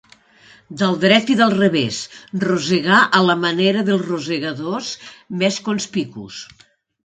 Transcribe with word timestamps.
Del 0.81 0.95
dret 1.03 1.29
i 1.33 1.35
del 1.41 1.53
revés, 1.59 1.99
rosegar 2.45 3.03
a 3.19 3.21
la 3.27 3.37
manera 3.43 3.87
dels 3.93 4.09
rosegadors 4.11 4.93
més 5.45 5.63
conspicus. 5.71 6.45